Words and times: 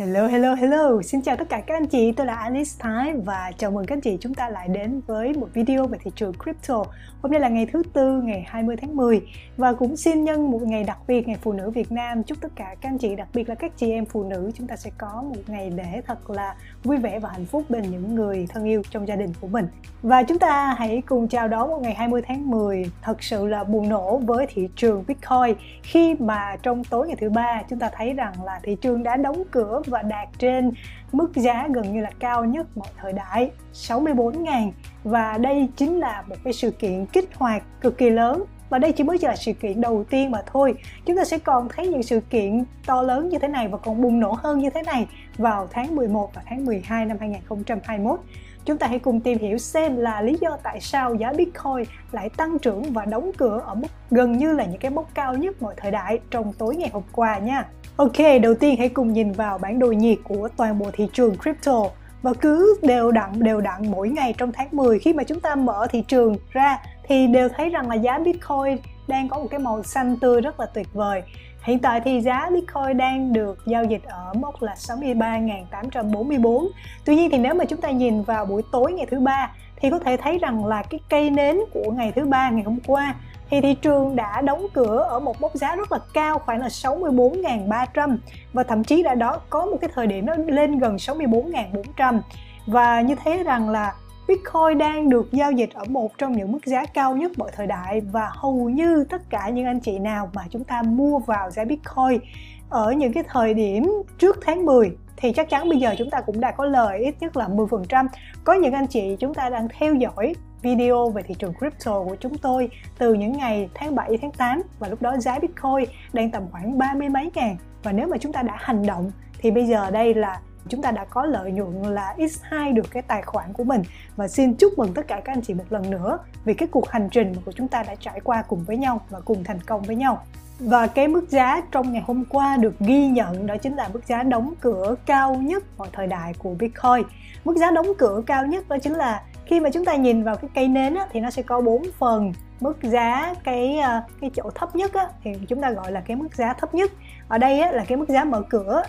Hello, 0.00 0.26
hello, 0.26 0.54
hello. 0.54 1.02
Xin 1.02 1.22
chào 1.22 1.36
tất 1.36 1.48
cả 1.48 1.60
các 1.66 1.74
anh 1.74 1.86
chị, 1.86 2.12
tôi 2.12 2.26
là 2.26 2.34
Alice 2.34 2.70
Thái 2.78 3.12
và 3.24 3.52
chào 3.58 3.70
mừng 3.70 3.86
các 3.86 3.94
anh 3.94 4.00
chị 4.00 4.18
chúng 4.20 4.34
ta 4.34 4.48
lại 4.48 4.68
đến 4.68 5.00
với 5.06 5.32
một 5.32 5.48
video 5.54 5.86
về 5.86 5.98
thị 6.02 6.10
trường 6.16 6.32
crypto. 6.32 6.84
Hôm 7.22 7.32
nay 7.32 7.40
là 7.40 7.48
ngày 7.48 7.66
thứ 7.72 7.82
tư, 7.92 8.22
ngày 8.22 8.44
20 8.48 8.76
tháng 8.80 8.96
10 8.96 9.20
và 9.56 9.72
cũng 9.72 9.96
xin 9.96 10.24
nhân 10.24 10.50
một 10.50 10.62
ngày 10.62 10.84
đặc 10.84 10.98
biệt, 11.06 11.28
ngày 11.28 11.36
phụ 11.42 11.52
nữ 11.52 11.70
Việt 11.70 11.92
Nam. 11.92 12.22
Chúc 12.22 12.38
tất 12.40 12.48
cả 12.56 12.74
các 12.80 12.88
anh 12.88 12.98
chị, 12.98 13.16
đặc 13.16 13.28
biệt 13.34 13.48
là 13.48 13.54
các 13.54 13.72
chị 13.76 13.90
em 13.90 14.04
phụ 14.06 14.24
nữ, 14.24 14.50
chúng 14.54 14.66
ta 14.66 14.76
sẽ 14.76 14.90
có 14.98 15.22
một 15.22 15.42
ngày 15.46 15.70
lễ 15.70 16.02
thật 16.06 16.30
là 16.30 16.54
vui 16.84 16.96
vẻ 16.96 17.18
và 17.18 17.28
hạnh 17.32 17.46
phúc 17.46 17.64
bên 17.68 17.82
những 17.82 18.14
người 18.14 18.46
thân 18.50 18.64
yêu 18.64 18.82
trong 18.90 19.08
gia 19.08 19.16
đình 19.16 19.32
của 19.40 19.48
mình. 19.48 19.66
Và 20.02 20.22
chúng 20.22 20.38
ta 20.38 20.74
hãy 20.78 21.02
cùng 21.06 21.28
chào 21.28 21.48
đón 21.48 21.68
một 21.68 21.78
ngày 21.82 21.94
20 21.94 22.22
tháng 22.26 22.50
10 22.50 22.90
thật 23.02 23.22
sự 23.22 23.46
là 23.46 23.64
bùng 23.64 23.88
nổ 23.88 24.18
với 24.18 24.46
thị 24.54 24.68
trường 24.76 25.04
Bitcoin 25.08 25.56
khi 25.82 26.14
mà 26.14 26.56
trong 26.62 26.84
tối 26.84 27.06
ngày 27.06 27.16
thứ 27.20 27.30
ba 27.30 27.62
chúng 27.68 27.78
ta 27.78 27.90
thấy 27.96 28.12
rằng 28.12 28.32
là 28.44 28.60
thị 28.62 28.76
trường 28.80 29.02
đã 29.02 29.16
đóng 29.16 29.42
cửa 29.50 29.82
và 29.90 30.02
đạt 30.02 30.28
trên 30.38 30.70
mức 31.12 31.36
giá 31.36 31.68
gần 31.74 31.92
như 31.92 32.00
là 32.00 32.10
cao 32.18 32.44
nhất 32.44 32.66
mọi 32.76 32.88
thời 32.96 33.12
đại 33.12 33.50
64.000 33.72 34.70
và 35.04 35.38
đây 35.38 35.68
chính 35.76 35.98
là 35.98 36.22
một 36.26 36.36
cái 36.44 36.52
sự 36.52 36.70
kiện 36.70 37.06
kích 37.06 37.30
hoạt 37.34 37.62
cực 37.80 37.98
kỳ 37.98 38.10
lớn. 38.10 38.44
Và 38.70 38.78
đây 38.78 38.92
chỉ 38.92 39.04
mới 39.04 39.18
chỉ 39.18 39.26
là 39.26 39.36
sự 39.36 39.52
kiện 39.52 39.80
đầu 39.80 40.04
tiên 40.10 40.30
mà 40.30 40.42
thôi. 40.46 40.74
Chúng 41.06 41.16
ta 41.16 41.24
sẽ 41.24 41.38
còn 41.38 41.68
thấy 41.68 41.88
những 41.88 42.02
sự 42.02 42.20
kiện 42.20 42.64
to 42.86 43.02
lớn 43.02 43.28
như 43.28 43.38
thế 43.38 43.48
này 43.48 43.68
và 43.68 43.78
còn 43.78 44.02
bùng 44.02 44.20
nổ 44.20 44.36
hơn 44.42 44.58
như 44.58 44.70
thế 44.70 44.82
này 44.82 45.06
vào 45.36 45.68
tháng 45.70 45.96
11 45.96 46.30
và 46.34 46.42
tháng 46.46 46.64
12 46.64 47.06
năm 47.06 47.16
2021 47.20 48.20
chúng 48.64 48.78
ta 48.78 48.86
hãy 48.86 48.98
cùng 48.98 49.20
tìm 49.20 49.38
hiểu 49.38 49.58
xem 49.58 49.96
là 49.96 50.22
lý 50.22 50.36
do 50.40 50.58
tại 50.62 50.80
sao 50.80 51.14
giá 51.14 51.32
Bitcoin 51.32 51.84
lại 52.12 52.28
tăng 52.28 52.58
trưởng 52.58 52.82
và 52.82 53.04
đóng 53.04 53.30
cửa 53.38 53.62
ở 53.66 53.74
mức 53.74 53.88
gần 54.10 54.38
như 54.38 54.52
là 54.52 54.64
những 54.64 54.80
cái 54.80 54.90
mốc 54.90 55.14
cao 55.14 55.34
nhất 55.34 55.62
mọi 55.62 55.74
thời 55.76 55.90
đại 55.90 56.18
trong 56.30 56.52
tối 56.52 56.76
ngày 56.76 56.90
hôm 56.92 57.02
qua 57.12 57.38
nha. 57.38 57.68
Ok, 57.96 58.16
đầu 58.42 58.54
tiên 58.54 58.76
hãy 58.78 58.88
cùng 58.88 59.12
nhìn 59.12 59.32
vào 59.32 59.58
bản 59.58 59.78
đồ 59.78 59.86
nhiệt 59.86 60.18
của 60.24 60.48
toàn 60.56 60.78
bộ 60.78 60.86
thị 60.92 61.08
trường 61.12 61.36
crypto 61.36 61.82
và 62.22 62.32
cứ 62.40 62.76
đều 62.82 63.10
đặn 63.10 63.30
đều 63.38 63.60
đặn 63.60 63.90
mỗi 63.90 64.08
ngày 64.08 64.34
trong 64.38 64.52
tháng 64.52 64.68
10 64.72 64.98
khi 64.98 65.12
mà 65.12 65.22
chúng 65.22 65.40
ta 65.40 65.54
mở 65.54 65.86
thị 65.90 66.04
trường 66.08 66.36
ra 66.50 66.78
thì 67.08 67.26
đều 67.26 67.48
thấy 67.48 67.68
rằng 67.68 67.88
là 67.88 67.94
giá 67.94 68.18
Bitcoin 68.18 68.76
đang 69.08 69.28
có 69.28 69.38
một 69.38 69.46
cái 69.50 69.60
màu 69.60 69.82
xanh 69.82 70.16
tươi 70.20 70.40
rất 70.40 70.60
là 70.60 70.66
tuyệt 70.66 70.86
vời. 70.92 71.22
Hiện 71.62 71.78
tại 71.78 72.00
thì 72.00 72.20
giá 72.20 72.50
Bitcoin 72.52 72.96
đang 72.96 73.32
được 73.32 73.58
giao 73.66 73.84
dịch 73.84 74.02
ở 74.04 74.32
mốc 74.34 74.62
là 74.62 74.74
63.844. 74.74 76.68
Tuy 77.04 77.16
nhiên 77.16 77.30
thì 77.30 77.38
nếu 77.38 77.54
mà 77.54 77.64
chúng 77.64 77.80
ta 77.80 77.90
nhìn 77.90 78.22
vào 78.22 78.46
buổi 78.46 78.62
tối 78.72 78.92
ngày 78.92 79.06
thứ 79.10 79.20
ba, 79.20 79.50
thì 79.76 79.90
có 79.90 79.98
thể 79.98 80.16
thấy 80.16 80.38
rằng 80.38 80.64
là 80.66 80.82
cái 80.82 81.00
cây 81.08 81.30
nến 81.30 81.58
của 81.72 81.90
ngày 81.90 82.12
thứ 82.12 82.24
ba, 82.24 82.50
ngày 82.50 82.62
hôm 82.62 82.78
qua, 82.86 83.14
thì 83.50 83.60
thị 83.60 83.74
trường 83.74 84.16
đã 84.16 84.40
đóng 84.40 84.66
cửa 84.72 85.06
ở 85.10 85.20
một 85.20 85.40
mốc 85.40 85.54
giá 85.54 85.76
rất 85.76 85.92
là 85.92 85.98
cao, 86.14 86.38
khoảng 86.38 86.60
là 86.60 86.68
64.300 86.68 88.16
và 88.52 88.62
thậm 88.62 88.84
chí 88.84 89.02
đã 89.02 89.14
đó, 89.14 89.40
có 89.50 89.66
một 89.66 89.76
cái 89.80 89.90
thời 89.94 90.06
điểm 90.06 90.26
nó 90.26 90.34
lên 90.46 90.78
gần 90.78 90.96
64.400 90.96 92.20
và 92.66 93.00
như 93.00 93.14
thế 93.24 93.42
rằng 93.42 93.68
là 93.68 93.92
Bitcoin 94.30 94.78
đang 94.78 95.08
được 95.08 95.32
giao 95.32 95.52
dịch 95.52 95.70
ở 95.74 95.84
một 95.88 96.18
trong 96.18 96.32
những 96.32 96.52
mức 96.52 96.66
giá 96.66 96.86
cao 96.94 97.16
nhất 97.16 97.32
mọi 97.38 97.50
thời 97.56 97.66
đại 97.66 98.00
và 98.00 98.30
hầu 98.32 98.68
như 98.68 99.04
tất 99.04 99.30
cả 99.30 99.48
những 99.48 99.66
anh 99.66 99.80
chị 99.80 99.98
nào 99.98 100.30
mà 100.34 100.42
chúng 100.50 100.64
ta 100.64 100.82
mua 100.82 101.18
vào 101.18 101.50
giá 101.50 101.64
Bitcoin 101.64 102.20
ở 102.68 102.92
những 102.92 103.12
cái 103.12 103.22
thời 103.28 103.54
điểm 103.54 103.84
trước 104.18 104.38
tháng 104.42 104.66
10 104.66 104.90
thì 105.16 105.32
chắc 105.32 105.48
chắn 105.48 105.68
bây 105.68 105.78
giờ 105.78 105.94
chúng 105.98 106.10
ta 106.10 106.20
cũng 106.20 106.40
đã 106.40 106.50
có 106.50 106.64
lời 106.64 106.98
ít 106.98 107.14
nhất 107.20 107.36
là 107.36 107.48
10%. 107.48 108.06
Có 108.44 108.52
những 108.52 108.72
anh 108.72 108.86
chị 108.86 109.16
chúng 109.20 109.34
ta 109.34 109.48
đang 109.48 109.68
theo 109.78 109.94
dõi 109.94 110.34
video 110.62 111.10
về 111.10 111.22
thị 111.22 111.34
trường 111.38 111.54
crypto 111.54 112.04
của 112.04 112.16
chúng 112.20 112.38
tôi 112.38 112.70
từ 112.98 113.14
những 113.14 113.32
ngày 113.32 113.68
tháng 113.74 113.94
7, 113.94 114.18
tháng 114.22 114.32
8 114.32 114.62
và 114.78 114.88
lúc 114.88 115.02
đó 115.02 115.16
giá 115.18 115.38
Bitcoin 115.38 115.84
đang 116.12 116.30
tầm 116.30 116.42
khoảng 116.52 116.78
ba 116.78 116.94
mươi 116.94 117.08
mấy 117.08 117.30
ngàn 117.34 117.56
và 117.82 117.92
nếu 117.92 118.08
mà 118.08 118.18
chúng 118.18 118.32
ta 118.32 118.42
đã 118.42 118.54
hành 118.56 118.86
động 118.86 119.10
thì 119.38 119.50
bây 119.50 119.66
giờ 119.66 119.90
đây 119.90 120.14
là 120.14 120.40
chúng 120.68 120.82
ta 120.82 120.90
đã 120.90 121.04
có 121.04 121.26
lợi 121.26 121.52
nhuận 121.52 121.82
là 121.82 122.14
x2 122.18 122.74
được 122.74 122.90
cái 122.90 123.02
tài 123.02 123.22
khoản 123.22 123.52
của 123.52 123.64
mình. 123.64 123.82
Và 124.16 124.28
xin 124.28 124.54
chúc 124.54 124.78
mừng 124.78 124.94
tất 124.94 125.08
cả 125.08 125.20
các 125.24 125.32
anh 125.32 125.42
chị 125.42 125.54
một 125.54 125.64
lần 125.70 125.90
nữa 125.90 126.18
vì 126.44 126.54
cái 126.54 126.68
cuộc 126.70 126.90
hành 126.90 127.08
trình 127.12 127.34
của 127.44 127.52
chúng 127.52 127.68
ta 127.68 127.82
đã 127.82 127.94
trải 127.94 128.20
qua 128.20 128.42
cùng 128.42 128.64
với 128.64 128.76
nhau 128.76 129.00
và 129.10 129.20
cùng 129.20 129.44
thành 129.44 129.60
công 129.60 129.82
với 129.82 129.96
nhau. 129.96 130.22
Và 130.58 130.86
cái 130.86 131.08
mức 131.08 131.28
giá 131.28 131.62
trong 131.72 131.92
ngày 131.92 132.02
hôm 132.06 132.24
qua 132.24 132.56
được 132.56 132.74
ghi 132.80 133.08
nhận 133.08 133.46
đó 133.46 133.56
chính 133.56 133.76
là 133.76 133.88
mức 133.92 134.06
giá 134.06 134.22
đóng 134.22 134.54
cửa 134.60 134.94
cao 135.06 135.34
nhất 135.34 135.64
mọi 135.78 135.88
thời 135.92 136.06
đại 136.06 136.34
của 136.38 136.54
Bitcoin. 136.58 137.02
Mức 137.44 137.56
giá 137.56 137.70
đóng 137.70 137.86
cửa 137.98 138.22
cao 138.26 138.46
nhất 138.46 138.68
đó 138.68 138.76
chính 138.82 138.94
là 138.94 139.22
khi 139.46 139.60
mà 139.60 139.70
chúng 139.70 139.84
ta 139.84 139.94
nhìn 139.94 140.22
vào 140.22 140.36
cái 140.36 140.50
cây 140.54 140.68
nến 140.68 140.94
á, 140.94 141.06
thì 141.12 141.20
nó 141.20 141.30
sẽ 141.30 141.42
có 141.42 141.60
bốn 141.60 141.82
phần. 141.98 142.32
Mức 142.60 142.78
giá 142.82 143.34
cái 143.44 143.78
ờ, 143.78 144.02
cái 144.20 144.30
chỗ 144.34 144.50
thấp 144.54 144.76
nhất 144.76 144.92
á, 144.92 145.08
thì 145.24 145.30
chúng 145.48 145.60
ta 145.60 145.70
gọi 145.70 145.92
là 145.92 146.00
cái 146.00 146.16
mức 146.16 146.34
giá 146.34 146.52
thấp 146.52 146.74
nhất. 146.74 146.92
Ở 147.28 147.38
đây 147.38 147.60
á, 147.60 147.72
là 147.72 147.84
cái 147.88 147.98
mức 147.98 148.08
giá 148.08 148.24
mở 148.24 148.42
cửa 148.48 148.82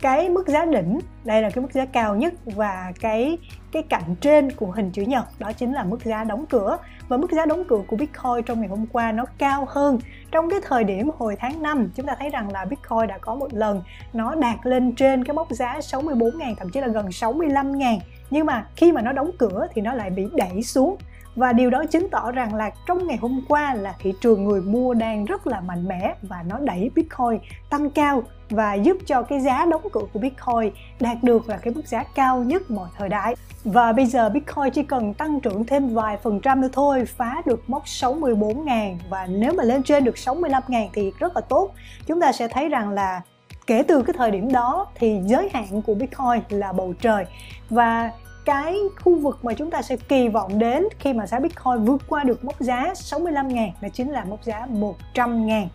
cái 0.00 0.28
mức 0.28 0.48
giá 0.48 0.64
đỉnh. 0.64 0.98
Đây 1.24 1.42
là 1.42 1.50
cái 1.50 1.62
mức 1.62 1.72
giá 1.72 1.84
cao 1.84 2.16
nhất 2.16 2.34
và 2.44 2.92
cái 3.00 3.38
cái 3.72 3.82
cạnh 3.82 4.14
trên 4.20 4.52
của 4.52 4.70
hình 4.70 4.90
chữ 4.90 5.02
nhật, 5.02 5.24
đó 5.38 5.52
chính 5.52 5.72
là 5.72 5.84
mức 5.84 6.04
giá 6.04 6.24
đóng 6.24 6.46
cửa. 6.46 6.78
Và 7.08 7.16
mức 7.16 7.32
giá 7.32 7.46
đóng 7.46 7.64
cửa 7.68 7.82
của 7.86 7.96
Bitcoin 7.96 8.42
trong 8.46 8.60
ngày 8.60 8.68
hôm 8.68 8.86
qua 8.92 9.12
nó 9.12 9.24
cao 9.38 9.66
hơn. 9.68 9.98
Trong 10.30 10.50
cái 10.50 10.60
thời 10.62 10.84
điểm 10.84 11.10
hồi 11.18 11.36
tháng 11.38 11.62
5 11.62 11.90
chúng 11.94 12.06
ta 12.06 12.14
thấy 12.18 12.30
rằng 12.30 12.52
là 12.52 12.64
Bitcoin 12.64 13.06
đã 13.08 13.18
có 13.18 13.34
một 13.34 13.54
lần 13.54 13.82
nó 14.12 14.34
đạt 14.34 14.56
lên 14.62 14.94
trên 14.94 15.24
cái 15.24 15.34
mốc 15.34 15.50
giá 15.50 15.78
64.000 15.78 16.54
thậm 16.54 16.70
chí 16.70 16.80
là 16.80 16.88
gần 16.88 17.06
65.000 17.06 17.98
nhưng 18.30 18.46
mà 18.46 18.66
khi 18.76 18.92
mà 18.92 19.02
nó 19.02 19.12
đóng 19.12 19.30
cửa 19.38 19.66
thì 19.74 19.82
nó 19.82 19.94
lại 19.94 20.10
bị 20.10 20.26
đẩy 20.34 20.62
xuống 20.62 20.96
và 21.36 21.52
điều 21.52 21.70
đó 21.70 21.84
chứng 21.90 22.08
tỏ 22.10 22.32
rằng 22.32 22.54
là 22.54 22.70
trong 22.86 23.06
ngày 23.06 23.16
hôm 23.16 23.40
qua 23.48 23.74
là 23.74 23.94
thị 23.98 24.14
trường 24.20 24.44
người 24.44 24.60
mua 24.60 24.94
đang 24.94 25.24
rất 25.24 25.46
là 25.46 25.60
mạnh 25.60 25.88
mẽ 25.88 26.14
và 26.22 26.44
nó 26.48 26.58
đẩy 26.58 26.90
Bitcoin 26.94 27.38
tăng 27.70 27.90
cao 27.90 28.22
và 28.50 28.74
giúp 28.74 28.96
cho 29.06 29.22
cái 29.22 29.40
giá 29.40 29.66
đóng 29.70 29.82
cửa 29.92 30.00
của 30.12 30.18
Bitcoin 30.18 30.72
đạt 31.00 31.16
được 31.22 31.48
là 31.48 31.56
cái 31.56 31.74
mức 31.74 31.86
giá 31.86 32.04
cao 32.14 32.44
nhất 32.44 32.70
mọi 32.70 32.88
thời 32.98 33.08
đại. 33.08 33.36
Và 33.64 33.92
bây 33.92 34.06
giờ 34.06 34.28
Bitcoin 34.28 34.70
chỉ 34.72 34.82
cần 34.82 35.14
tăng 35.14 35.40
trưởng 35.40 35.64
thêm 35.64 35.88
vài 35.88 36.16
phần 36.16 36.40
trăm 36.40 36.60
nữa 36.60 36.68
thôi, 36.72 37.04
phá 37.04 37.42
được 37.46 37.70
mốc 37.70 37.84
64.000 37.84 38.96
và 39.10 39.26
nếu 39.26 39.52
mà 39.52 39.64
lên 39.64 39.82
trên 39.82 40.04
được 40.04 40.14
65.000 40.14 40.88
thì 40.92 41.12
rất 41.18 41.36
là 41.36 41.40
tốt. 41.40 41.70
Chúng 42.06 42.20
ta 42.20 42.32
sẽ 42.32 42.48
thấy 42.48 42.68
rằng 42.68 42.90
là 42.90 43.20
kể 43.66 43.82
từ 43.88 44.02
cái 44.02 44.14
thời 44.18 44.30
điểm 44.30 44.52
đó 44.52 44.86
thì 44.94 45.20
giới 45.24 45.50
hạn 45.52 45.82
của 45.82 45.94
Bitcoin 45.94 46.42
là 46.48 46.72
bầu 46.72 46.94
trời 47.00 47.24
và 47.70 48.10
cái 48.46 48.78
khu 49.04 49.18
vực 49.18 49.44
mà 49.44 49.54
chúng 49.54 49.70
ta 49.70 49.82
sẽ 49.82 49.96
kỳ 49.96 50.28
vọng 50.28 50.58
đến 50.58 50.84
khi 50.98 51.12
mà 51.12 51.26
giá 51.26 51.38
Bitcoin 51.38 51.84
vượt 51.84 52.02
qua 52.08 52.24
được 52.24 52.44
mốc 52.44 52.60
giá 52.60 52.94
65 52.94 53.48
ngàn 53.48 53.70
là 53.80 53.88
chính 53.88 54.10
là 54.10 54.24
mốc 54.24 54.44
giá 54.44 54.66
100 54.66 55.46
ngàn. 55.46 55.68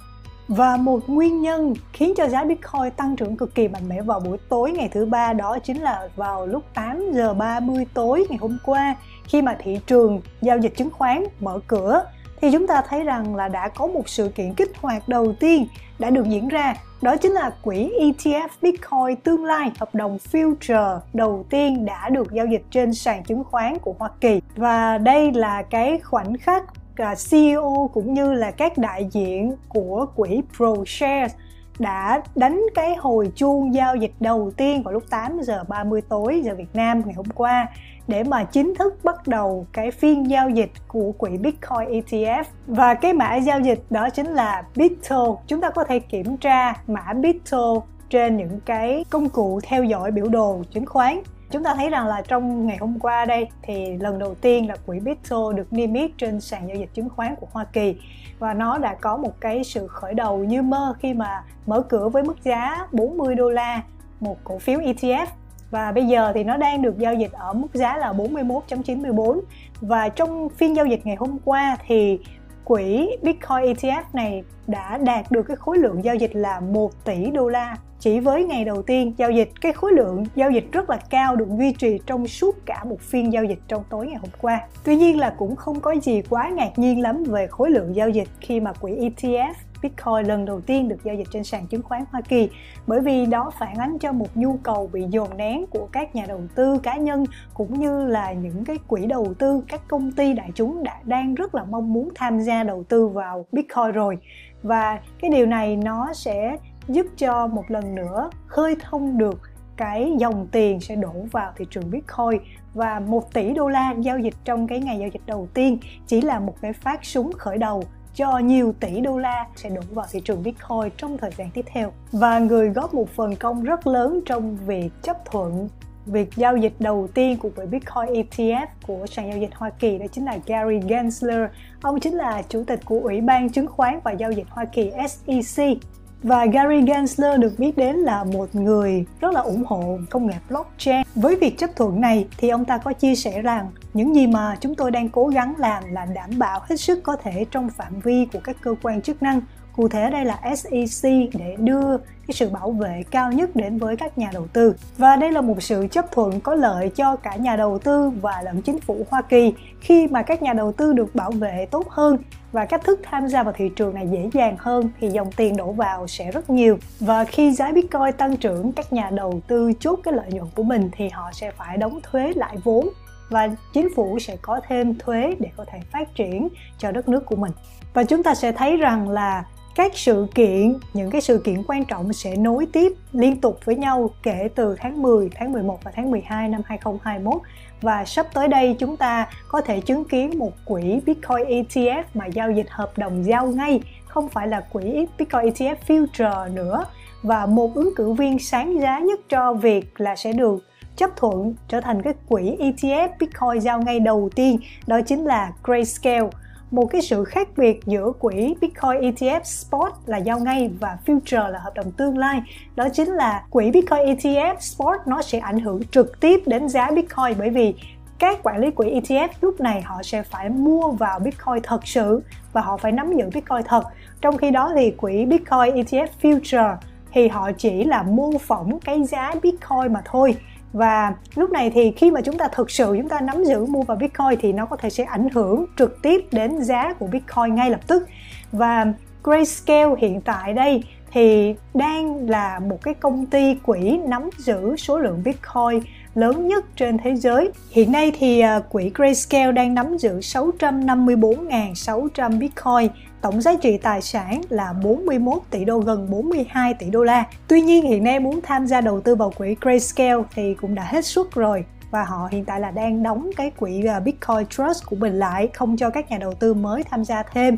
Và 0.48 0.78
một 0.78 1.10
nguyên 1.10 1.42
nhân 1.42 1.74
khiến 1.94 2.14
cho 2.18 2.28
giá 2.28 2.44
Bitcoin 2.44 2.92
tăng 2.98 3.16
trưởng 3.16 3.38
cực 3.38 3.56
kỳ 3.56 3.68
mạnh 3.68 3.90
mẽ 3.90 4.02
vào 4.02 4.20
buổi 4.20 4.38
tối 4.50 4.72
ngày 4.72 4.90
thứ 4.92 5.06
ba 5.06 5.34
đó 5.34 5.60
chính 5.64 5.82
là 5.82 6.10
vào 6.16 6.48
lúc 6.48 6.64
8 6.74 7.12
giờ 7.14 7.34
30 7.34 7.86
tối 7.94 8.26
ngày 8.30 8.38
hôm 8.42 8.58
qua, 8.66 8.96
khi 9.24 9.42
mà 9.42 9.58
thị 9.60 9.80
trường 9.88 10.22
giao 10.42 10.58
dịch 10.58 10.78
chứng 10.78 10.90
khoán 10.90 11.24
mở 11.40 11.60
cửa 11.68 12.04
thì 12.42 12.52
chúng 12.52 12.68
ta 12.68 12.82
thấy 12.90 13.04
rằng 13.04 13.36
là 13.36 13.48
đã 13.48 13.68
có 13.68 13.88
một 13.88 14.10
sự 14.10 14.30
kiện 14.36 14.54
kích 14.54 14.72
hoạt 14.82 15.10
đầu 15.10 15.34
tiên 15.40 15.68
đã 16.00 16.10
được 16.10 16.26
diễn 16.30 16.48
ra, 16.48 16.74
đó 17.02 17.16
chính 17.16 17.32
là 17.32 17.52
quỹ 17.62 17.92
ETF 18.00 18.48
Bitcoin 18.62 19.16
tương 19.24 19.46
lai, 19.46 19.72
hợp 19.80 19.96
đồng 19.96 20.18
future 20.32 21.00
đầu 21.14 21.46
tiên 21.50 21.86
đã 21.86 22.10
được 22.10 22.32
giao 22.32 22.46
dịch 22.46 22.64
trên 22.72 22.94
sàn 22.94 23.24
chứng 23.24 23.44
khoán 23.44 23.78
của 23.80 23.96
Hoa 24.00 24.10
Kỳ. 24.22 24.42
Và 24.56 24.98
đây 24.98 25.32
là 25.32 25.62
cái 25.62 26.00
khoảnh 26.00 26.38
khắc 26.38 26.64
à, 26.96 27.16
CEO 27.32 27.90
cũng 27.94 28.14
như 28.14 28.34
là 28.34 28.52
các 28.52 28.78
đại 28.78 29.08
diện 29.12 29.56
của 29.70 30.06
quỹ 30.16 30.42
ProShares 30.58 31.34
đã 31.80 32.22
đánh 32.36 32.62
cái 32.76 32.96
hồi 32.96 33.32
chuông 33.36 33.74
giao 33.74 33.96
dịch 33.96 34.12
đầu 34.20 34.52
tiên 34.58 34.84
vào 34.84 34.94
lúc 34.94 35.04
8 35.10 35.42
giờ 35.42 35.64
30 35.68 36.02
tối 36.10 36.42
giờ 36.44 36.56
Việt 36.56 36.76
Nam 36.76 37.02
ngày 37.06 37.14
hôm 37.14 37.26
qua 37.36 37.68
để 38.12 38.24
mà 38.24 38.44
chính 38.44 38.74
thức 38.76 39.00
bắt 39.04 39.28
đầu 39.28 39.66
cái 39.74 39.92
phiên 39.92 40.30
giao 40.30 40.50
dịch 40.50 40.72
của 40.88 41.12
quỹ 41.12 41.38
Bitcoin 41.38 41.90
ETF 41.90 42.44
và 42.68 42.94
cái 42.94 43.14
mã 43.14 43.36
giao 43.36 43.60
dịch 43.60 43.84
đó 43.90 44.10
chính 44.10 44.28
là 44.28 44.64
BITTO. 44.76 45.38
Chúng 45.48 45.62
ta 45.62 45.70
có 45.70 45.84
thể 45.84 46.00
kiểm 46.00 46.38
tra 46.38 46.74
mã 46.88 47.14
BITTO 47.14 47.82
trên 48.10 48.38
những 48.38 48.60
cái 48.66 49.06
công 49.10 49.30
cụ 49.30 49.60
theo 49.64 49.84
dõi 49.84 50.12
biểu 50.12 50.28
đồ 50.28 50.62
chứng 50.72 50.86
khoán. 50.86 51.22
Chúng 51.52 51.64
ta 51.64 51.76
thấy 51.76 51.90
rằng 51.90 52.08
là 52.08 52.22
trong 52.28 52.68
ngày 52.68 52.78
hôm 52.78 53.00
qua 53.00 53.26
đây 53.26 53.48
thì 53.62 53.98
lần 53.98 54.20
đầu 54.20 54.36
tiên 54.36 54.68
là 54.68 54.76
quỹ 54.86 55.00
BITO 55.00 55.52
được 55.52 55.74
niêm 55.74 55.94
yết 55.94 56.12
trên 56.18 56.42
sàn 56.42 56.68
giao 56.68 56.78
dịch 56.78 56.94
chứng 56.94 57.10
khoán 57.10 57.36
của 57.36 57.48
Hoa 57.52 57.64
Kỳ. 57.64 57.96
Và 58.40 58.54
nó 58.54 58.78
đã 58.78 58.96
có 59.02 59.18
một 59.18 59.42
cái 59.42 59.64
sự 59.64 59.88
khởi 59.88 60.14
đầu 60.14 60.38
như 60.38 60.62
mơ 60.62 60.94
khi 61.00 61.14
mà 61.14 61.44
mở 61.66 61.82
cửa 61.82 62.10
với 62.10 62.24
mức 62.24 62.44
giá 62.44 62.88
40 62.92 63.36
đô 63.36 63.50
la 63.50 63.82
một 64.20 64.38
cổ 64.44 64.60
phiếu 64.60 64.80
ETF 64.80 65.26
và 65.72 65.92
bây 65.92 66.06
giờ 66.06 66.32
thì 66.36 66.44
nó 66.44 66.58
đang 66.58 66.82
được 66.82 66.98
giao 66.98 67.14
dịch 67.14 67.32
ở 67.32 67.54
mức 67.54 67.68
giá 67.74 67.98
là 67.98 68.14
41.94 68.14 69.42
và 69.82 70.10
trong 70.10 70.50
phiên 70.50 70.76
giao 70.76 70.86
dịch 70.86 71.06
ngày 71.06 71.16
hôm 71.16 71.38
qua 71.46 71.78
thì 71.88 72.20
quỹ 72.64 73.18
Bitcoin 73.22 73.74
ETF 73.74 74.04
này 74.14 74.44
đã 74.68 74.98
đạt 74.98 75.32
được 75.32 75.44
cái 75.44 75.58
khối 75.58 75.78
lượng 75.78 76.04
giao 76.04 76.16
dịch 76.16 76.36
là 76.36 76.60
1 76.60 77.06
tỷ 77.06 77.32
đô 77.32 77.48
la. 77.48 77.78
Chỉ 78.00 78.20
với 78.20 78.44
ngày 78.44 78.66
đầu 78.66 78.82
tiên 78.82 79.14
giao 79.18 79.32
dịch, 79.32 79.50
cái 79.62 79.74
khối 79.74 79.92
lượng 79.92 80.26
giao 80.36 80.52
dịch 80.52 80.72
rất 80.72 80.90
là 80.90 81.00
cao 81.10 81.36
được 81.36 81.48
duy 81.58 81.74
trì 81.74 82.00
trong 82.06 82.28
suốt 82.28 82.66
cả 82.66 82.84
một 82.84 83.02
phiên 83.02 83.34
giao 83.34 83.44
dịch 83.44 83.60
trong 83.68 83.84
tối 83.90 84.08
ngày 84.08 84.16
hôm 84.16 84.30
qua. 84.42 84.62
Tuy 84.84 84.96
nhiên 84.96 85.20
là 85.20 85.30
cũng 85.38 85.56
không 85.56 85.80
có 85.80 85.96
gì 86.02 86.22
quá 86.30 86.50
ngạc 86.50 86.80
nhiên 86.80 87.02
lắm 87.02 87.24
về 87.24 87.48
khối 87.48 87.70
lượng 87.70 87.96
giao 87.96 88.10
dịch 88.10 88.28
khi 88.40 88.60
mà 88.60 88.74
quỹ 88.74 88.92
ETF 88.92 89.54
Bitcoin 89.82 90.26
lần 90.26 90.46
đầu 90.46 90.62
tiên 90.62 90.88
được 90.88 91.04
giao 91.04 91.16
dịch 91.16 91.28
trên 91.32 91.44
sàn 91.44 91.68
chứng 91.68 91.82
khoán 91.82 92.04
Hoa 92.12 92.22
Kỳ. 92.22 92.50
Bởi 92.88 93.02
vì 93.02 93.26
đó 93.26 93.52
phản 93.60 93.76
ánh 93.76 93.98
cho 94.00 94.12
một 94.12 94.28
nhu 94.36 94.58
cầu 94.64 94.90
bị 94.94 95.06
dồn 95.10 95.38
nén 95.38 95.66
của 95.68 95.88
các 95.92 96.16
nhà 96.16 96.26
đầu 96.28 96.42
tư 96.56 96.78
cá 96.84 96.98
nhân, 96.98 97.26
cũng 97.54 97.80
như 97.80 98.06
là 98.06 98.32
những 98.34 98.66
cái 98.66 98.78
quỹ 98.88 99.06
đầu 99.06 99.34
tư 99.40 99.64
các 99.68 99.82
công 99.88 100.12
ty 100.12 100.34
đại 100.34 100.50
chúng 100.56 100.84
đã 100.84 101.00
đang 101.04 101.36
rất 101.36 101.56
là 101.56 101.64
mong 101.64 101.94
muốn 101.94 102.10
tham 102.16 102.40
gia 102.40 102.64
đầu 102.64 102.84
tư 102.84 103.08
vào 103.08 103.46
Bitcoin 103.52 103.92
rồi. 103.92 104.18
Và 104.64 105.00
cái 105.22 105.30
điều 105.30 105.46
này 105.46 105.76
nó 105.76 106.14
sẽ 106.14 106.58
giúp 106.88 107.06
cho 107.18 107.48
một 107.48 107.72
lần 107.72 107.96
nữa 107.96 108.30
khơi 108.48 108.76
thông 108.82 109.18
được 109.18 109.42
cái 109.78 110.14
dòng 110.18 110.48
tiền 110.52 110.80
sẽ 110.80 110.96
đổ 110.96 111.14
vào 111.32 111.52
thị 111.58 111.66
trường 111.70 111.92
Bitcoin. 111.92 112.42
Và 112.74 113.00
1 113.00 113.34
tỷ 113.34 113.54
đô 113.54 113.68
la 113.68 113.96
giao 114.00 114.20
dịch 114.20 114.34
trong 114.44 114.68
cái 114.68 114.80
ngày 114.80 115.00
giao 115.00 115.10
dịch 115.10 115.22
đầu 115.26 115.48
tiên 115.54 115.78
chỉ 116.08 116.22
là 116.22 116.40
một 116.40 116.56
cái 116.62 116.74
phát 116.74 117.06
súng 117.06 117.32
khởi 117.32 117.58
đầu 117.58 117.84
cho 118.16 118.38
nhiều 118.38 118.74
tỷ 118.80 119.02
đô 119.02 119.18
la 119.18 119.48
sẽ 119.56 119.70
đổ 119.70 119.82
vào 119.94 120.06
thị 120.12 120.22
trường 120.26 120.44
Bitcoin 120.44 120.92
trong 120.98 121.18
thời 121.18 121.32
gian 121.38 121.50
tiếp 121.54 121.66
theo. 121.74 121.92
Và 122.12 122.40
người 122.40 122.70
góp 122.70 122.94
một 122.94 123.10
phần 123.10 123.36
công 123.36 123.64
rất 123.64 123.88
lớn 123.88 124.22
trong 124.26 124.58
việc 124.66 124.90
chấp 125.02 125.26
thuận 125.26 125.70
việc 126.06 126.30
giao 126.36 126.58
dịch 126.58 126.74
đầu 126.80 127.08
tiên 127.14 127.38
của 127.38 127.50
quỹ 127.56 127.66
Bitcoin 127.66 128.24
ETF 128.24 128.68
của 128.88 129.06
sàn 129.08 129.30
giao 129.30 129.38
dịch 129.38 129.50
Hoa 129.56 129.70
Kỳ, 129.70 129.98
đó 129.98 130.06
chính 130.12 130.26
là 130.26 130.38
Gary 130.46 130.80
Gensler. 130.88 131.50
Ông 131.82 132.00
chính 132.00 132.14
là 132.14 132.42
chủ 132.50 132.64
tịch 132.68 132.80
của 132.86 133.00
Ủy 133.04 133.22
ban 133.22 133.50
chứng 133.50 133.68
khoán 133.68 134.00
và 134.04 134.12
giao 134.12 134.32
dịch 134.32 134.48
Hoa 134.50 134.66
Kỳ 134.66 134.92
SEC. 135.10 135.78
Và 136.24 136.46
Gary 136.46 136.82
Gensler 136.82 137.40
được 137.40 137.54
biết 137.58 137.78
đến 137.78 137.96
là 137.96 138.24
một 138.24 138.56
người 138.56 139.06
rất 139.20 139.34
là 139.34 139.42
ủng 139.42 139.64
hộ 139.66 139.98
công 140.10 140.28
nghệ 140.28 140.34
blockchain. 140.50 141.02
Với 141.16 141.36
việc 141.36 141.58
chấp 141.58 141.70
thuận 141.76 142.02
này 142.02 142.28
thì 142.38 142.50
ông 142.50 142.66
ta 142.66 142.78
có 142.78 142.94
chia 142.94 143.16
sẻ 143.16 143.42
rằng 143.42 143.70
những 143.94 144.16
gì 144.16 144.28
mà 144.28 144.58
chúng 144.62 144.76
tôi 144.76 144.92
đang 144.92 145.10
cố 145.10 145.28
gắng 145.28 145.54
làm 145.58 145.84
là 145.92 146.06
đảm 146.06 146.30
bảo 146.38 146.60
hết 146.70 146.76
sức 146.76 147.04
có 147.04 147.16
thể 147.16 147.46
trong 147.52 147.70
phạm 147.70 148.00
vi 148.00 148.28
của 148.34 148.40
các 148.44 148.58
cơ 148.62 148.76
quan 148.82 149.02
chức 149.02 149.24
năng. 149.24 149.42
Cụ 149.76 149.88
thể 149.88 150.10
đây 150.10 150.26
là 150.26 150.56
SEC 150.56 151.12
để 151.34 151.56
đưa 151.60 151.98
cái 151.98 152.36
sự 152.36 152.50
bảo 152.50 152.72
vệ 152.72 153.04
cao 153.12 153.32
nhất 153.32 153.56
đến 153.56 153.78
với 153.78 153.98
các 153.98 154.18
nhà 154.18 154.30
đầu 154.34 154.48
tư. 154.54 154.76
Và 154.98 155.16
đây 155.16 155.32
là 155.32 155.42
một 155.42 155.64
sự 155.64 155.88
chấp 155.92 156.12
thuận 156.12 156.40
có 156.40 156.56
lợi 156.56 156.92
cho 156.96 157.16
cả 157.16 157.36
nhà 157.36 157.56
đầu 157.56 157.80
tư 157.80 158.10
và 158.10 158.42
lẫn 158.42 158.62
chính 158.62 158.80
phủ 158.80 159.06
Hoa 159.10 159.22
Kỳ. 159.22 159.54
Khi 159.82 160.08
mà 160.08 160.22
các 160.22 160.42
nhà 160.42 160.54
đầu 160.54 160.72
tư 160.72 160.94
được 160.94 161.16
bảo 161.16 161.32
vệ 161.32 161.68
tốt 161.72 161.90
hơn 161.90 162.18
và 162.52 162.66
cách 162.66 162.84
thức 162.84 163.00
tham 163.04 163.28
gia 163.28 163.44
vào 163.44 163.54
thị 163.58 163.70
trường 163.76 163.94
này 163.94 164.08
dễ 164.12 164.30
dàng 164.34 164.56
hơn 164.60 164.90
thì 165.00 165.10
dòng 165.10 165.32
tiền 165.32 165.58
đổ 165.58 165.72
vào 165.72 166.08
sẽ 166.08 166.32
rất 166.32 166.50
nhiều. 166.50 166.78
Và 167.00 167.24
khi 167.24 167.52
giá 167.52 167.72
Bitcoin 167.72 168.14
tăng 168.18 168.38
trưởng, 168.38 168.72
các 168.72 168.94
nhà 168.94 169.10
đầu 169.10 169.42
tư 169.48 169.72
chốt 169.80 170.00
cái 170.04 170.14
lợi 170.14 170.32
nhuận 170.32 170.48
của 170.56 170.64
mình 170.64 170.90
thì 170.98 171.10
họ 171.10 171.30
sẽ 171.34 171.52
phải 171.52 171.78
đóng 171.78 172.00
thuế 172.04 172.34
lại 172.36 172.58
vốn 172.64 172.90
và 173.32 173.50
chính 173.74 173.96
phủ 173.96 174.20
sẽ 174.20 174.38
có 174.42 174.62
thêm 174.68 174.96
thuế 175.00 175.36
để 175.40 175.50
có 175.58 175.66
thể 175.72 175.80
phát 175.92 176.16
triển 176.16 176.48
cho 176.78 176.92
đất 176.92 177.10
nước 177.10 177.26
của 177.26 177.36
mình. 177.36 177.52
Và 177.94 178.04
chúng 178.04 178.24
ta 178.24 178.36
sẽ 178.36 178.52
thấy 178.52 178.78
rằng 178.78 179.10
là 179.10 179.44
các 179.76 179.92
sự 179.96 180.28
kiện, 180.36 180.74
những 180.94 181.10
cái 181.10 181.22
sự 181.22 181.42
kiện 181.44 181.64
quan 181.68 181.86
trọng 181.86 182.14
sẽ 182.14 182.36
nối 182.36 182.66
tiếp 182.74 182.94
liên 183.12 183.42
tục 183.42 183.60
với 183.66 183.76
nhau 183.76 184.10
kể 184.24 184.50
từ 184.56 184.76
tháng 184.80 185.02
10, 185.02 185.30
tháng 185.36 185.52
11 185.52 185.80
và 185.84 185.92
tháng 185.96 186.12
12 186.12 186.50
năm 186.50 186.62
2021 186.66 187.42
và 187.82 188.06
sắp 188.06 188.28
tới 188.34 188.48
đây 188.48 188.76
chúng 188.80 188.98
ta 188.98 189.30
có 189.48 189.62
thể 189.62 189.82
chứng 189.82 190.06
kiến 190.06 190.40
một 190.40 190.52
quỹ 190.66 191.00
Bitcoin 191.06 191.48
ETF 191.48 192.04
mà 192.14 192.26
giao 192.26 192.52
dịch 192.52 192.68
hợp 192.70 192.98
đồng 192.98 193.26
giao 193.26 193.48
ngay, 193.48 193.82
không 194.08 194.30
phải 194.30 194.48
là 194.48 194.62
quỹ 194.72 195.08
Bitcoin 195.18 195.54
ETF 195.54 195.76
Future 195.88 196.54
nữa. 196.54 196.86
Và 197.24 197.46
một 197.46 197.76
ứng 197.76 197.96
cử 197.96 198.14
viên 198.14 198.40
sáng 198.40 198.82
giá 198.82 199.00
nhất 199.00 199.20
cho 199.30 199.54
việc 199.54 200.02
là 200.02 200.16
sẽ 200.16 200.34
được 200.34 200.64
chấp 201.02 201.10
thuận 201.16 201.56
trở 201.68 201.82
thành 201.82 202.02
cái 202.02 202.14
quỹ 202.28 202.56
ETF 202.60 203.10
Bitcoin 203.20 203.62
giao 203.62 203.82
ngay 203.82 204.00
đầu 204.00 204.30
tiên, 204.36 204.60
đó 204.88 205.02
chính 205.02 205.26
là 205.26 205.52
Grayscale. 205.64 206.30
Một 206.72 206.86
cái 206.86 207.02
sự 207.02 207.24
khác 207.24 207.48
biệt 207.58 207.80
giữa 207.86 208.12
quỹ 208.20 208.56
Bitcoin 208.62 209.02
ETF 209.02 209.44
Spot 209.44 209.94
là 210.06 210.18
giao 210.18 210.40
ngay 210.40 210.72
và 210.80 210.98
Future 211.06 211.52
là 211.52 211.60
hợp 211.60 211.74
đồng 211.76 211.92
tương 211.92 212.18
lai. 212.18 212.42
Đó 212.76 212.88
chính 212.94 213.08
là 213.08 213.44
quỹ 213.50 213.72
Bitcoin 213.72 214.00
ETF 214.06 214.56
Spot 214.60 215.00
nó 215.06 215.22
sẽ 215.22 215.40
ảnh 215.40 215.60
hưởng 215.60 215.82
trực 215.92 216.20
tiếp 216.20 216.42
đến 216.46 216.70
giá 216.70 216.92
Bitcoin 216.92 217.38
bởi 217.40 217.50
vì 217.50 217.74
các 218.20 218.40
quản 218.44 218.58
lý 218.58 218.72
quỹ 218.72 219.00
ETF 219.00 219.28
lúc 219.42 219.60
này 219.60 219.82
họ 219.82 220.04
sẽ 220.04 220.24
phải 220.24 220.50
mua 220.50 220.92
vào 220.92 221.20
Bitcoin 221.20 221.64
thật 221.64 221.88
sự 221.88 222.22
và 222.54 222.62
họ 222.62 222.78
phải 222.78 222.92
nắm 222.92 223.18
giữ 223.18 223.30
Bitcoin 223.34 223.64
thật. 223.66 223.84
Trong 224.22 224.38
khi 224.38 224.52
đó 224.52 224.72
thì 224.76 224.92
quỹ 224.92 225.26
Bitcoin 225.26 225.76
ETF 225.76 226.08
Future 226.22 226.76
thì 227.14 227.28
họ 227.28 227.52
chỉ 227.58 227.84
là 227.84 228.04
mô 228.04 228.32
phỏng 228.38 228.80
cái 228.80 229.04
giá 229.04 229.34
Bitcoin 229.44 229.94
mà 229.94 230.02
thôi 230.06 230.36
và 230.74 231.14
lúc 231.36 231.50
này 231.50 231.70
thì 231.70 231.92
khi 231.92 232.12
mà 232.12 232.22
chúng 232.22 232.38
ta 232.38 232.48
thực 232.48 232.72
sự 232.72 232.96
chúng 232.98 233.10
ta 233.10 233.22
nắm 233.22 233.44
giữ 233.44 233.66
mua 233.66 233.82
vào 233.82 233.98
Bitcoin 233.98 234.40
thì 234.42 234.54
nó 234.54 234.66
có 234.66 234.78
thể 234.78 234.90
sẽ 234.90 235.04
ảnh 235.04 235.30
hưởng 235.30 235.66
trực 235.78 236.02
tiếp 236.02 236.26
đến 236.32 236.64
giá 236.64 236.94
của 236.94 237.08
Bitcoin 237.08 237.56
ngay 237.56 237.70
lập 237.70 237.88
tức 237.88 238.08
và 238.52 238.94
Grayscale 239.24 239.96
hiện 239.98 240.22
tại 240.22 240.54
đây 240.54 240.84
thì 241.12 241.56
đang 241.74 242.30
là 242.30 242.60
một 242.60 242.84
cái 242.84 242.94
công 242.94 243.26
ty 243.26 243.56
quỹ 243.56 244.00
nắm 244.08 244.30
giữ 244.38 244.76
số 244.76 245.00
lượng 245.00 245.22
Bitcoin 245.26 245.80
lớn 246.16 246.48
nhất 246.48 246.66
trên 246.76 246.98
thế 246.98 247.16
giới. 247.16 247.52
Hiện 247.72 247.92
nay 247.92 248.12
thì 248.20 248.40
à, 248.40 248.60
quỹ 248.60 248.92
Grayscale 248.96 249.52
đang 249.52 249.74
nắm 249.74 249.98
giữ 249.98 250.20
654.600 250.20 252.40
Bitcoin, 252.40 252.88
tổng 253.22 253.42
giá 253.42 253.56
trị 253.62 253.78
tài 253.78 254.02
sản 254.02 254.42
là 254.50 254.74
41 254.84 255.42
tỷ 255.50 255.66
đô 255.66 255.80
gần 255.80 256.12
42 256.12 256.74
tỷ 256.74 256.90
đô 256.90 257.04
la. 257.04 257.26
Tuy 257.48 257.62
nhiên 257.62 257.84
hiện 257.84 258.04
nay 258.04 258.20
muốn 258.20 258.40
tham 258.44 258.68
gia 258.68 258.82
đầu 258.82 259.02
tư 259.02 259.16
vào 259.16 259.32
quỹ 259.38 259.56
Grayscale 259.62 260.24
thì 260.36 260.54
cũng 260.54 260.76
đã 260.76 260.84
hết 260.84 261.06
suất 261.06 261.26
rồi 261.32 261.66
và 261.92 262.04
họ 262.04 262.28
hiện 262.32 262.46
tại 262.46 262.60
là 262.60 262.72
đang 262.72 263.04
đóng 263.04 263.30
cái 263.38 263.52
quỹ 263.52 263.86
à, 263.86 264.00
Bitcoin 264.00 264.46
Trust 264.50 264.86
của 264.86 264.96
mình 264.96 265.20
lại 265.20 265.50
không 265.54 265.78
cho 265.78 265.90
các 265.90 266.12
nhà 266.12 266.18
đầu 266.18 266.34
tư 266.34 266.54
mới 266.54 266.84
tham 266.84 267.06
gia 267.06 267.24
thêm. 267.24 267.58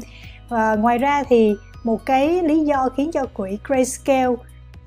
Và 0.50 0.76
ngoài 0.76 0.98
ra 0.98 1.24
thì 1.24 1.54
một 1.84 2.06
cái 2.06 2.44
lý 2.44 2.60
do 2.66 2.90
khiến 2.98 3.12
cho 3.12 3.26
quỹ 3.34 3.58
Grayscale 3.68 4.36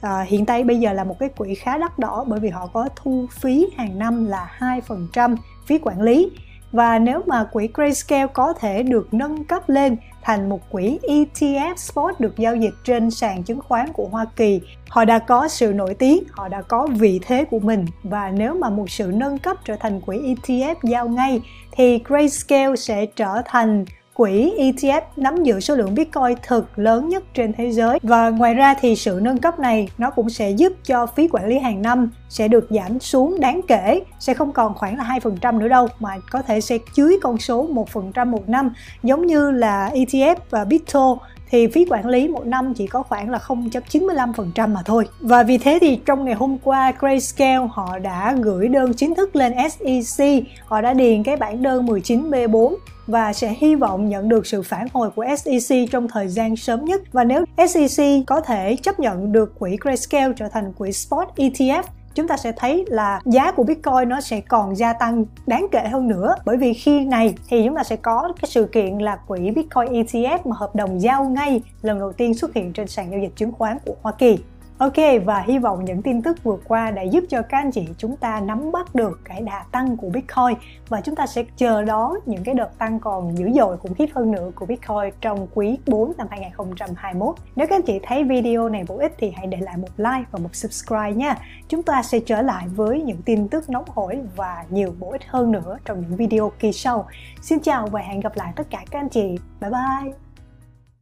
à, 0.00 0.22
hiện 0.28 0.46
tại 0.46 0.64
bây 0.64 0.76
giờ 0.76 0.92
là 0.92 1.04
một 1.04 1.16
cái 1.18 1.28
quỹ 1.28 1.54
khá 1.54 1.78
đắt 1.78 1.98
đỏ 1.98 2.24
bởi 2.28 2.40
vì 2.40 2.48
họ 2.48 2.66
có 2.66 2.88
thu 2.96 3.26
phí 3.30 3.66
hàng 3.76 3.98
năm 3.98 4.26
là 4.26 4.50
2% 4.58 5.36
phí 5.66 5.78
quản 5.78 6.00
lý 6.00 6.30
và 6.72 6.98
nếu 6.98 7.22
mà 7.26 7.44
quỹ 7.44 7.68
Grayscale 7.74 8.26
có 8.26 8.52
thể 8.52 8.82
được 8.82 9.14
nâng 9.14 9.44
cấp 9.44 9.68
lên 9.68 9.96
thành 10.22 10.48
một 10.48 10.70
quỹ 10.70 10.98
ETF 11.02 11.76
Spot 11.76 12.20
được 12.20 12.36
giao 12.36 12.56
dịch 12.56 12.74
trên 12.84 13.10
sàn 13.10 13.42
chứng 13.42 13.60
khoán 13.60 13.92
của 13.92 14.08
Hoa 14.08 14.26
Kỳ. 14.36 14.60
Họ 14.88 15.04
đã 15.04 15.18
có 15.18 15.48
sự 15.48 15.72
nổi 15.72 15.94
tiếng, 15.94 16.24
họ 16.30 16.48
đã 16.48 16.62
có 16.62 16.86
vị 16.86 17.20
thế 17.26 17.44
của 17.44 17.58
mình 17.58 17.86
và 18.02 18.30
nếu 18.30 18.54
mà 18.54 18.70
một 18.70 18.90
sự 18.90 19.10
nâng 19.14 19.38
cấp 19.38 19.56
trở 19.64 19.76
thành 19.76 20.00
quỹ 20.00 20.18
ETF 20.18 20.74
giao 20.82 21.08
ngay 21.08 21.40
thì 21.72 22.00
Grayscale 22.04 22.76
sẽ 22.76 23.06
trở 23.06 23.42
thành 23.44 23.84
quỹ 24.16 24.52
ETF 24.58 25.00
nắm 25.16 25.42
giữ 25.42 25.60
số 25.60 25.74
lượng 25.74 25.94
Bitcoin 25.94 26.36
thực 26.46 26.78
lớn 26.78 27.08
nhất 27.08 27.24
trên 27.34 27.52
thế 27.52 27.72
giới. 27.72 27.98
Và 28.02 28.30
ngoài 28.30 28.54
ra 28.54 28.74
thì 28.80 28.96
sự 28.96 29.18
nâng 29.22 29.38
cấp 29.38 29.58
này 29.58 29.88
nó 29.98 30.10
cũng 30.10 30.30
sẽ 30.30 30.50
giúp 30.50 30.72
cho 30.84 31.06
phí 31.06 31.28
quản 31.28 31.46
lý 31.46 31.58
hàng 31.58 31.82
năm 31.82 32.10
sẽ 32.28 32.48
được 32.48 32.66
giảm 32.70 33.00
xuống 33.00 33.40
đáng 33.40 33.60
kể, 33.68 34.00
sẽ 34.18 34.34
không 34.34 34.52
còn 34.52 34.74
khoảng 34.74 34.98
là 34.98 35.04
2% 35.22 35.58
nữa 35.58 35.68
đâu, 35.68 35.88
mà 36.00 36.16
có 36.30 36.42
thể 36.42 36.60
sẽ 36.60 36.78
dưới 36.94 37.18
con 37.22 37.38
số 37.38 37.68
1% 37.92 38.26
một 38.26 38.48
năm, 38.48 38.72
giống 39.02 39.26
như 39.26 39.50
là 39.50 39.90
ETF 39.94 40.36
và 40.50 40.64
Bitto 40.64 41.16
thì 41.50 41.66
phí 41.66 41.84
quản 41.88 42.06
lý 42.06 42.28
một 42.28 42.46
năm 42.46 42.74
chỉ 42.74 42.86
có 42.86 43.02
khoảng 43.02 43.30
là 43.30 43.38
0.95% 43.46 44.68
mà 44.68 44.82
thôi. 44.84 45.04
Và 45.20 45.42
vì 45.42 45.58
thế 45.58 45.78
thì 45.80 46.00
trong 46.06 46.24
ngày 46.24 46.34
hôm 46.34 46.58
qua 46.58 46.92
Grayscale 47.00 47.68
họ 47.70 47.98
đã 47.98 48.36
gửi 48.40 48.68
đơn 48.68 48.94
chính 48.94 49.14
thức 49.14 49.36
lên 49.36 49.52
SEC, 49.70 50.26
họ 50.64 50.80
đã 50.80 50.92
điền 50.92 51.22
cái 51.22 51.36
bản 51.36 51.62
đơn 51.62 51.86
19B4 51.86 52.76
và 53.06 53.32
sẽ 53.32 53.54
hy 53.58 53.74
vọng 53.74 54.08
nhận 54.08 54.28
được 54.28 54.46
sự 54.46 54.62
phản 54.62 54.86
hồi 54.92 55.10
của 55.10 55.24
SEC 55.38 55.90
trong 55.90 56.08
thời 56.08 56.28
gian 56.28 56.56
sớm 56.56 56.84
nhất 56.84 57.00
và 57.12 57.24
nếu 57.24 57.44
SEC 57.68 58.06
có 58.26 58.40
thể 58.40 58.76
chấp 58.82 59.00
nhận 59.00 59.32
được 59.32 59.58
quỹ 59.58 59.76
Grayscale 59.80 60.34
trở 60.36 60.48
thành 60.48 60.72
quỹ 60.72 60.92
Spot 60.92 61.28
ETF 61.36 61.82
chúng 62.16 62.28
ta 62.28 62.36
sẽ 62.36 62.52
thấy 62.52 62.84
là 62.88 63.20
giá 63.24 63.52
của 63.52 63.62
Bitcoin 63.62 64.08
nó 64.08 64.20
sẽ 64.20 64.40
còn 64.40 64.76
gia 64.76 64.92
tăng 64.92 65.24
đáng 65.46 65.66
kể 65.72 65.88
hơn 65.92 66.08
nữa 66.08 66.34
bởi 66.44 66.56
vì 66.56 66.74
khi 66.74 67.04
này 67.04 67.34
thì 67.48 67.62
chúng 67.66 67.76
ta 67.76 67.84
sẽ 67.84 67.96
có 67.96 68.32
cái 68.40 68.50
sự 68.50 68.64
kiện 68.64 68.98
là 68.98 69.16
quỹ 69.16 69.50
Bitcoin 69.50 69.92
ETF 69.92 70.38
mà 70.44 70.56
hợp 70.58 70.74
đồng 70.74 71.00
giao 71.00 71.24
ngay 71.24 71.60
lần 71.82 71.98
đầu 71.98 72.12
tiên 72.12 72.34
xuất 72.34 72.54
hiện 72.54 72.72
trên 72.72 72.86
sàn 72.86 73.10
giao 73.10 73.20
dịch 73.20 73.36
chứng 73.36 73.52
khoán 73.52 73.78
của 73.86 73.94
Hoa 74.02 74.12
Kỳ. 74.12 74.38
Ok, 74.78 74.94
và 75.24 75.40
hy 75.40 75.58
vọng 75.58 75.84
những 75.84 76.02
tin 76.02 76.22
tức 76.22 76.42
vừa 76.42 76.56
qua 76.64 76.90
đã 76.90 77.02
giúp 77.02 77.24
cho 77.28 77.42
các 77.42 77.58
anh 77.58 77.70
chị 77.70 77.88
chúng 77.98 78.16
ta 78.16 78.40
nắm 78.40 78.72
bắt 78.72 78.94
được 78.94 79.20
cái 79.24 79.40
đà 79.40 79.64
tăng 79.72 79.96
của 79.96 80.08
Bitcoin 80.08 80.58
và 80.88 81.00
chúng 81.00 81.16
ta 81.16 81.26
sẽ 81.26 81.44
chờ 81.56 81.84
đón 81.84 82.12
những 82.26 82.44
cái 82.44 82.54
đợt 82.54 82.78
tăng 82.78 83.00
còn 83.00 83.38
dữ 83.38 83.50
dội 83.54 83.76
khủng 83.76 83.94
khiếp 83.94 84.06
hơn 84.14 84.30
nữa 84.30 84.50
của 84.54 84.66
Bitcoin 84.66 85.12
trong 85.20 85.46
quý 85.54 85.78
4 85.86 86.12
năm 86.18 86.26
2021. 86.30 87.36
Nếu 87.56 87.66
các 87.66 87.76
anh 87.76 87.82
chị 87.82 88.00
thấy 88.02 88.24
video 88.24 88.68
này 88.68 88.84
bổ 88.88 88.98
ích 88.98 89.14
thì 89.18 89.32
hãy 89.36 89.46
để 89.46 89.58
lại 89.60 89.76
một 89.76 89.88
like 89.96 90.24
và 90.30 90.38
một 90.38 90.54
subscribe 90.54 91.12
nha. 91.12 91.36
Chúng 91.68 91.82
ta 91.82 92.02
sẽ 92.02 92.20
trở 92.20 92.42
lại 92.42 92.66
với 92.68 93.02
những 93.02 93.22
tin 93.22 93.48
tức 93.48 93.70
nóng 93.70 93.84
hổi 93.88 94.18
và 94.36 94.64
nhiều 94.70 94.94
bổ 95.00 95.10
ích 95.10 95.22
hơn 95.28 95.52
nữa 95.52 95.78
trong 95.84 96.00
những 96.00 96.16
video 96.16 96.52
kỳ 96.58 96.72
sau. 96.72 97.06
Xin 97.42 97.60
chào 97.60 97.86
và 97.86 98.00
hẹn 98.00 98.20
gặp 98.20 98.36
lại 98.36 98.52
tất 98.56 98.70
cả 98.70 98.84
các 98.90 99.00
anh 99.00 99.08
chị. 99.08 99.38
Bye 99.60 99.70
bye! 99.70 100.25